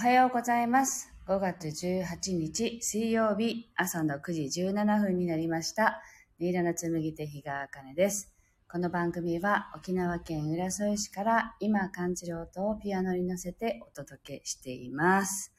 [0.00, 1.12] はようございます。
[1.26, 6.00] 5月18日水曜日朝の9時17分になりました。
[6.38, 8.32] 新色の紡手日川茜です。
[8.70, 15.52] この番組は沖縄県浦添市から今感じる音をピアノに乗せてお届けしています。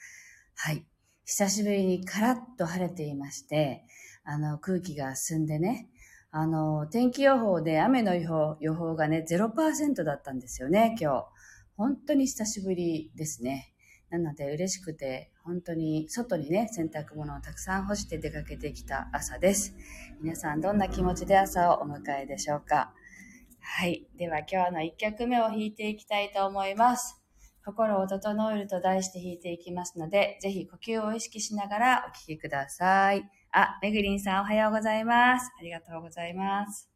[0.55, 0.85] はい。
[1.25, 3.83] 久しぶりにカラッと晴れていまして、
[4.23, 5.89] あの空気が澄んでね、
[6.31, 11.25] あの天気予報で雨の予報予報がね0%だったんですよね、今日。
[11.75, 13.73] 本当に久しぶりですね。
[14.11, 19.75] なので嬉しくて、本当に外にね、洗濯物をたくさん干して出かけてきた朝です。
[20.21, 22.93] 皆さんどんな気持ちで朝をお迎えでしょうか？
[23.61, 24.07] はい。
[24.17, 27.21] では今日の1曲目を弾いていきたいと思います。
[27.63, 33.29] 心を整えると題して弾いていきますので、ぜひ呼吸を意識しながらお聴きください。
[33.51, 35.51] あ、めぐりんさんおはようございます。
[35.59, 36.89] ありがとうございます。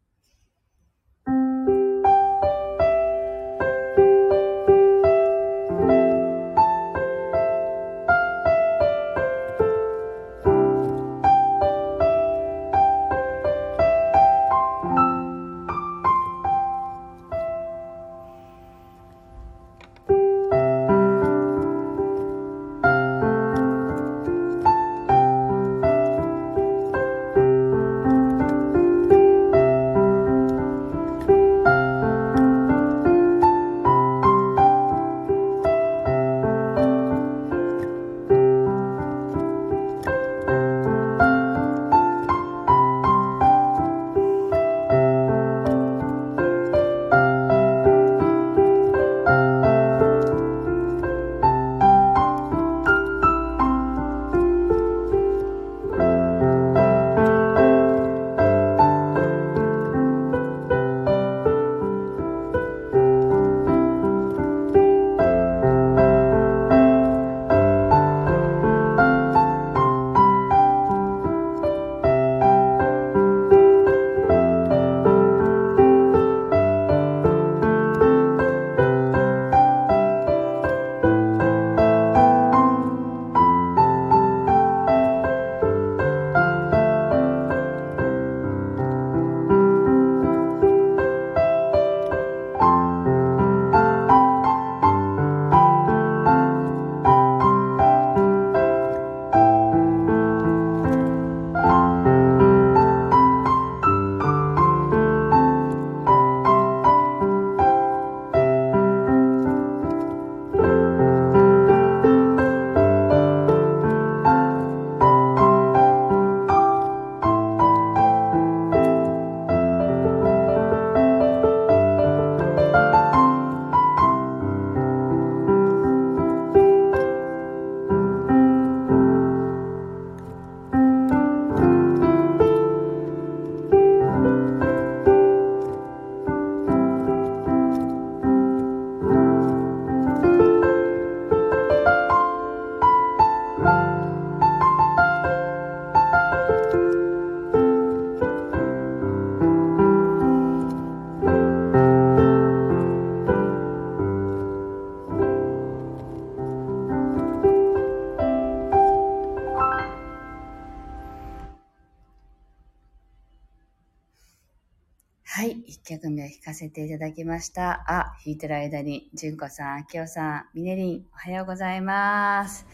[165.35, 165.63] はい。
[165.67, 167.83] 1曲目を弾かせていただきました。
[167.87, 172.67] あ、弾いてる間に、純子さん、あきおさん、みねりん、おはようございます。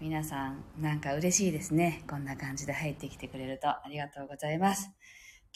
[0.00, 2.04] 皆さん、なんか嬉しいですね。
[2.08, 4.92] こんな感じで入ってきてくれるとありがとうございます。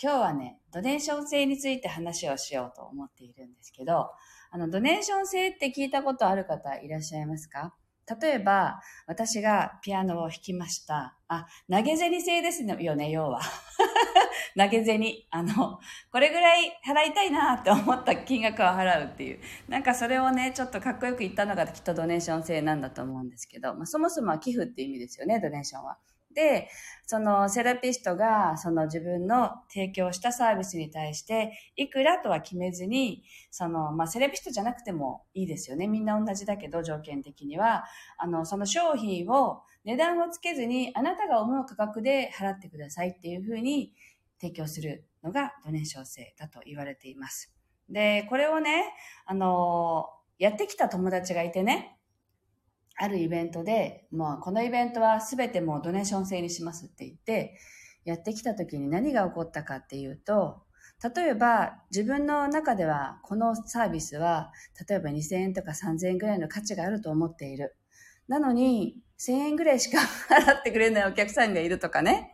[0.02, 4.10] 今日はね、ドネーション制について話をしようと思っているんですけど、
[4.50, 7.72] あの、ドネーション制って聞いたことある方いらっしゃいますか？
[8.20, 11.16] 例えば、私がピアノを弾きました。
[11.28, 13.40] あ、投げ銭制ですよね、要は。
[14.56, 15.02] 投げ銭。
[15.30, 15.78] あの、
[16.10, 19.40] これぐらい払いたいなって思った金額を払うっていう。
[19.68, 25.98] なんかそれをね、ちょっとかっこよく言ったのがきっとドネーション制なんだと思うんですけど、まあ、そもそもは寄付って意味ですよね、ドネーションは。
[26.38, 26.68] で、
[27.04, 35.88] そのセラピストがその自分の提供したサービスに対していくらとは決めずに、その、まあ、セラピストじゃなくてもいいですよね。
[35.88, 37.86] みんな同じだけど条件的には、
[38.18, 43.92] あの、その商品を値段をつけずにあなたが思う価格で払ってくださいっていうふうに
[44.40, 47.52] 提供するのがドネーション制だと言われています。
[47.90, 48.94] で、これをね、
[49.26, 50.06] あの、
[50.38, 51.97] やってきた友達がいてね、
[52.98, 57.56] あるイベントで、もうこのイベントは全てもうドネーション制にしますって言って、
[58.04, 60.62] やってきた時に何が起こったかっていうと、
[61.14, 64.52] 例えば自分の中ではこのサービスは
[64.88, 67.76] 例えば2000円とか3000円ぐらいの価値があると思っている。
[68.26, 69.98] なのに、1000円ぐらいしか
[70.28, 72.32] 払ってくれないお客さんがいるとかね。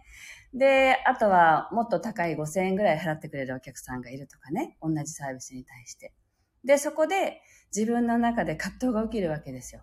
[0.53, 4.77] で、あとはもっと高い5000円ぐらい払ってくれるお客さんがいるとかね。
[4.83, 6.13] 同じサービスに対して。
[6.65, 7.41] で、そこで
[7.75, 9.83] 自分の中で葛藤が起きるわけですよ。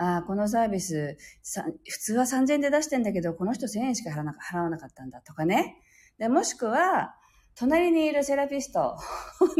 [0.00, 1.18] ああ、このサービス、
[1.86, 5.76] 普通は3000円で出してんだけど、この人1000円しか払わなかったんだとかね。
[6.18, 7.14] で、もしくは、
[7.54, 8.96] 隣にいるセラピスト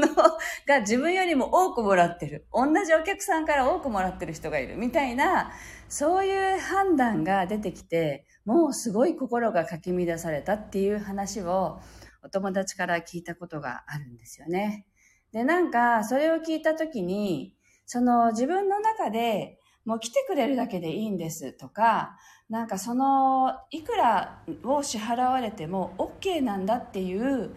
[0.67, 2.47] が自分よりも多くもらってる。
[2.55, 4.79] 同じお客さんから多くもらってる人がいる。
[4.79, 5.53] みたいな、
[5.91, 11.81] そういう判断が出てきて、もうすごい心がかき乱されたっていう話を
[12.25, 14.87] お友達から聞いたことがあるんですよね。
[15.33, 17.55] で、なんか、それを聞いたときに、
[17.85, 22.19] その自分の中でもう来てくれるだけでいいんですとか、
[22.49, 27.55] なんかその、いくらを支払われても OK なんだっていう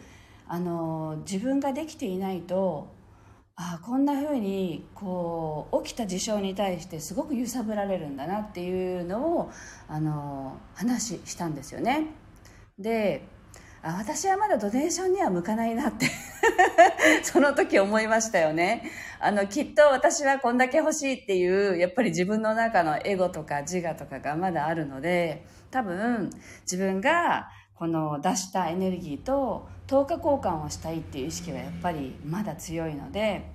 [0.48, 2.94] あの自分ができていないと
[3.56, 9.52] あこんな風にこう起きた事象に対してすごく揺さぶられるんだなっていうのを
[9.88, 12.08] あの話したんですよね。
[12.80, 13.28] で
[13.86, 16.08] あ私はまだドネーションには向かないなって
[17.22, 18.90] その時思いましたよね。
[19.20, 26.30] あのきっと私はこんだけ欲しいっていうやっぱり自分の中のエゴとか自我とかがまだあるので多分
[26.62, 33.52] 自分がこの出したエネルギーと等価交換をしたいっていう意識はやっぱりまだ強いので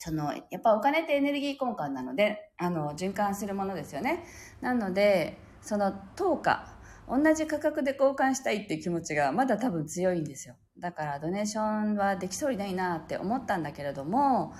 [0.00, 4.24] そのやっぱお金ってエネルギー交換なのであの循環するものですよね。
[4.60, 6.77] なのでその等価
[7.10, 10.56] 同じ価格で交換したいっていう気持ちがまだ多分強いんですよ。
[10.78, 14.52] だからドネーションはできそうにないなって思ったんだけれども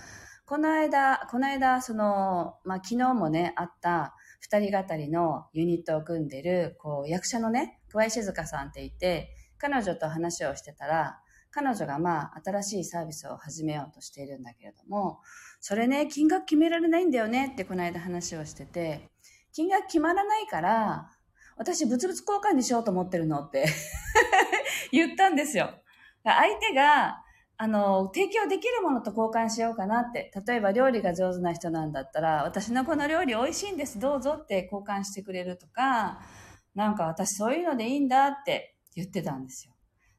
[0.49, 11.21] この間、この間、その、まあ、昨日もね、あった二人語りのユニットを組んでる、こう、役者のね、桑井静香さんっていて、彼女と話をしてたら、
[11.51, 15.21] 彼女がまあ、新しいサービスを始めようとしているんだけれども、
[15.61, 19.11] それね、金額決められないんだよねってこの間話をしてて、
[19.53, 21.11] 金額決まらないから、
[21.59, 23.67] 私物々交換にしようと思ってるのって
[24.93, 25.71] 言ったんですよ。
[26.25, 27.25] 相手が、
[27.57, 30.31] あの、提供できるものと交換しようかなって。
[30.47, 36.21] 例えば料理が上手な人なんだったら、私のこの料理美味しいんです、どうぞって交換してくれるとか、
[36.75, 39.75] なんか私そういうのでいいんだって言ってたんですよ。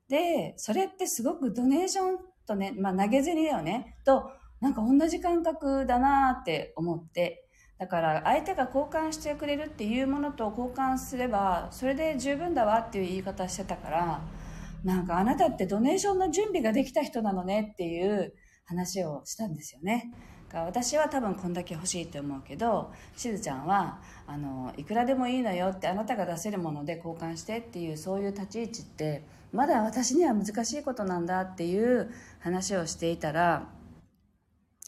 [0.09, 7.48] で、それってすごくドネーションとね、まあ投げ銭だよね、と、なんか同じ感覚だなって思って、
[7.79, 14.21] だから相手が交換してくれるっていうものと交換すれば、それで十分だわっていう言い方してたから、
[14.83, 18.33] なんかあなたってドネーションの準備ができた人なのねっていう
[18.65, 20.11] 話をしたんですよね。
[20.53, 29.23] 私は多分こんだけ欲しいって思うけどしずちゃんはあのいくらでもいいのよってあなたが出せるもので交換してっていうそういう立ち位置って
[29.53, 32.09] まだ私には難しいことなんだっていう
[32.39, 33.69] 話をしていたら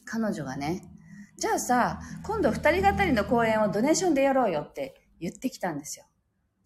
[0.06, 0.82] 彼女がね
[1.42, 6.06] じゃあさ今度二人語りの公演をドネーションでやろうよって言ってきたんですよ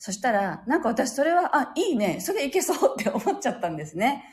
[0.06, 4.24] そしたら、なんか私それは、あ、いいね、それいけそうって思っちゃったんですね。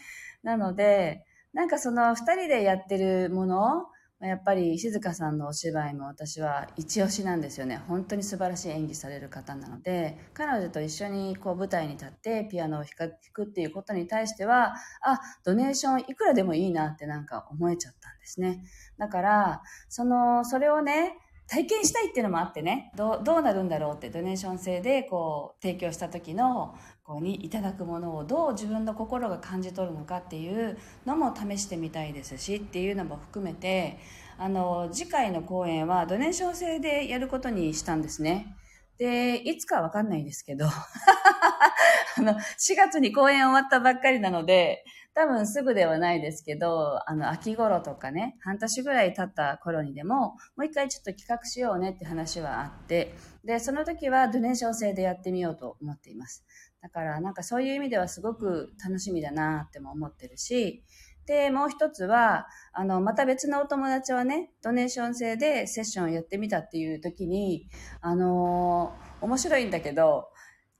[0.43, 1.25] なので、
[1.55, 3.87] なんかその二人でやってるもの、
[4.26, 7.83] やっぱり静香さんのお芝居も私は一押しなんですよね。
[7.88, 18.62] 本当に素晴らしい演技される方なので、彼女と一緒にこう舞台に立ってピアノを弾くっていうことに対しては、あ、ドネーションいくらでもいいなってなんか思えちゃったんですね。
[18.99, 21.17] だから、その、それをね、
[21.52, 33.99] 体験したいっていうのもあってねどうなるんだろうってドネーション制でこう提供した時のこうにいただくものをどう自分の心が感じ取るのかっていうのも試してみたいですしっていうのも含めて
[34.38, 38.56] あの次回の公演はドネーション制でやることにしたんですね。
[38.99, 40.66] で、いつかわかんないんですけど、
[42.18, 56.44] あの、4月に公演終わったばっかりなので、多分すぐではないですけど、あの、秋頃とかね、半年ぐらい経った頃にでも、もう一回ちょっと企画しようねって話はあって、で、その時はドネーション制でやってみようと思っています。
[56.83, 60.83] だからなんかそういう意味ではすごく楽しみだなっても思ってるし、
[61.27, 67.69] で、もう一つは、あの、また別のお友達はね、ドネーション制でセッションをやってみたっていう時に、
[68.01, 70.29] あのー、面白いんだけど、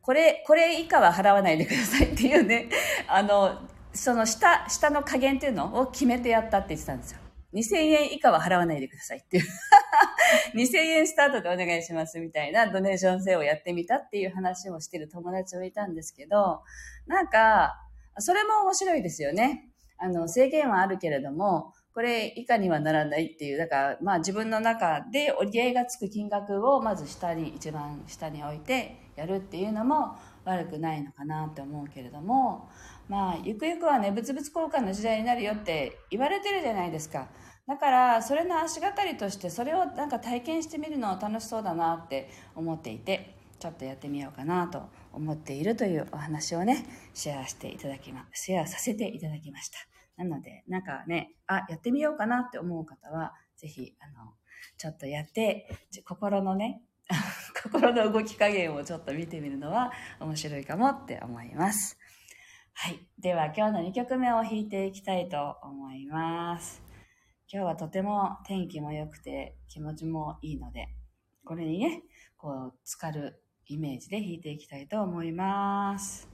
[0.01, 2.69] これ、これ以下は払わないでくださいっていうね、
[3.07, 7.19] あの、その下、下の加減っていうのを決めてやったって言ってたんですよ。
[7.55, 9.45] 2000円以下は払わないでくださいっていう。
[10.55, 16.63] 2000円スタートでお願いしますみたいなドネーション制をやってみたっていう話をしてる友達もいたんですけど、
[17.07, 17.75] なんか、
[18.19, 19.71] それも面白いですよね。
[19.99, 32.69] あの、制限はあるけれども、これ以下にはならないっていう、だから、まあ自分の中で折り合いがつく金額をまず下に、一番下に置いてやるっていうのも悪くないのかなって思うけれども、
[33.09, 37.29] まあ、ゆくゆくはね、物々交換の時代になるよって言われてるじゃないですか。
[37.67, 49.79] だからそれの足がかりとしてそれをなんか体験してみるのは楽しそうだなって思っていてちょっとやってみようかなと思っているというお話をねシェアしていただきまシェアさせていただきました
[50.17, 54.33] なのでなんかねあやってみようかなって思う方はぜひあの
[54.77, 55.69] ちょっとやって
[56.05, 56.83] 心のね
[57.63, 61.97] 心の動き加減をちょっと見てみるのは面白いかもって思います
[62.75, 63.07] はい。
[63.19, 66.92] では今日の2曲目を弾いていきたいと思います。
[67.55, 70.89] 今日はとても天気も良くて気持ちもいいので、
[71.45, 72.03] これにね、
[72.39, 76.32] こう、浸かるイメージで弾いていきたいと思います。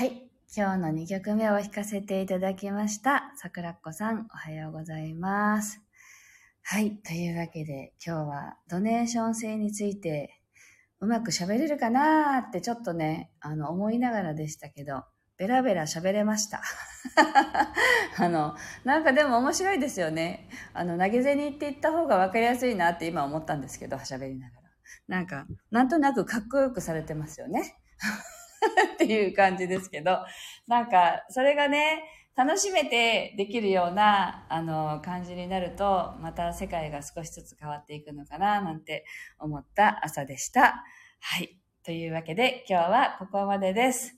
[0.00, 3.34] はい今日の2曲目を弾かせていただきました。
[3.36, 5.82] 桜子さん、おはようございます。
[6.62, 6.96] はい。
[7.06, 10.40] というわけで、今日はドネーション制について、
[11.00, 15.04] うまく喋れるかなーってちょっとね、あの、思いながらでしたけど、
[15.36, 16.62] ベラベラ喋れました。
[18.16, 20.48] あの、なんかでも面白いですよね。
[20.72, 24.62] あの、投げ銭って言った方が分かりやすいなって今思ったんですけど、喋りながら。
[25.08, 27.76] なんか、なんとなくかっこよくされてますよね。
[28.94, 30.18] っていう感じですけど、
[30.66, 32.02] なんか、それがね、
[32.36, 39.04] 楽しめてできるような、あの、感じになると、また世界が少しずつ変わっていくのかな、なんて
[39.38, 40.84] 思った朝でした。
[41.20, 41.58] はい。
[41.82, 44.16] というわけで、今日はここまでです。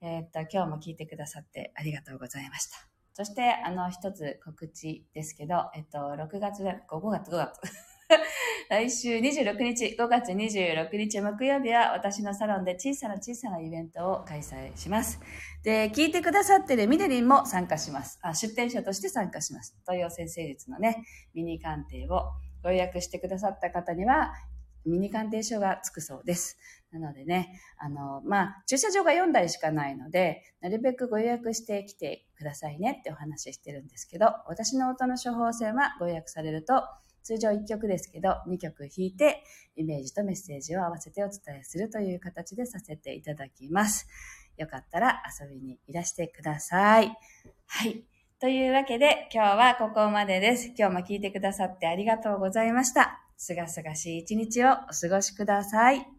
[0.00, 2.76] えー、っと、今日も聞いてくださってありがとうございました。
[3.14, 7.87] そして、あの、一つ告知ですけど、えっと、6月、5月、5月。
[8.70, 15.20] 来週26日、5月26日木曜日は私のサロンで小さな小さなイベントを開催します。
[15.62, 18.18] で、聞いてくださってるミデリンも参加します。
[18.22, 19.76] あ出展者として参加します。
[19.82, 22.30] 東洋先生術のね、ミニ鑑定を
[22.62, 24.32] ご予約してくださった方には、
[24.86, 26.56] ミニ鑑定書がつくそうです。
[26.90, 36.82] なのでね、あの、まあ、駐車場が4台しかないので、なるべくご予約してきてくださいねってお話ししてるんですけど、私の音の処方箋はご予約されると、
[37.28, 39.44] 通常1曲ですけど、2曲弾いて、
[39.76, 44.08] イメージとメッセージを合わせてお伝えするという形でさせていただきます。
[44.56, 47.12] よかったら遊びにいらしてください。
[47.66, 48.02] はい。
[48.40, 50.68] というわけで、今日はここまでです。
[50.68, 53.20] 今日も聴いてくださってありがとうございました。
[53.36, 56.17] すがすがしい一日をお過ごしください。